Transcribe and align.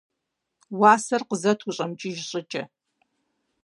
-Уасэр 0.79 1.21
къызэт 1.29 1.59
ущӀэмыкӀыж 1.67 2.17
щӀыкӀэ. 2.29 2.63